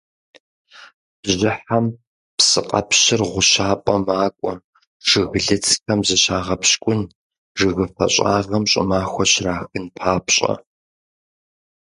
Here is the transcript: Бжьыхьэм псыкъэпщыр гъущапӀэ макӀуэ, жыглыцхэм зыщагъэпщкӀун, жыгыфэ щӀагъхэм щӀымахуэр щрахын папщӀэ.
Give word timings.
Бжьыхьэм 1.21 1.85
псыкъэпщыр 2.37 3.21
гъущапӀэ 3.31 3.95
макӀуэ, 4.05 4.53
жыглыцхэм 5.07 5.99
зыщагъэпщкӀун, 6.07 7.01
жыгыфэ 7.57 8.05
щӀагъхэм 8.13 8.63
щӀымахуэр 8.71 9.29
щрахын 9.33 9.85
папщӀэ. 9.95 10.53